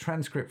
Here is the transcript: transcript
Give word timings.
transcript 0.00 0.48